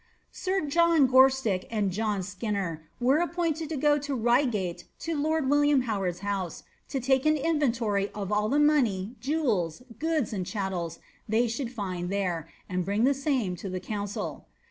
Sir 0.31 0.61
John 0.65 1.05
Gorstick 1.07 1.67
and 1.69 1.91
John 1.91 2.23
Skinner 2.23 2.89
were 2.99 3.19
appointed 3.19 3.69
to 3.69 3.77
go 3.77 3.99
to 3.99 4.15
Ryegate 4.17 4.85
to 5.01 5.15
lord 5.15 5.47
William 5.47 5.81
Howard's 5.81 6.21
house, 6.25 6.63
to 6.89 6.99
take 6.99 7.23
an 7.27 7.37
inventory 7.37 8.09
of 8.15 8.31
all 8.31 8.49
the 8.49 8.57
money, 8.59 9.15
jewels, 9.19 9.83
goods, 9.99 10.33
and 10.33 10.43
chattels, 10.43 10.97
they 11.29 11.47
should 11.47 11.71
find 11.71 12.09
there, 12.09 12.47
and 12.67 12.83
bring 12.83 13.03
the 13.03 13.13
same 13.13 13.55
to 13.57 13.69
the 13.69 13.79
council. 13.79 14.47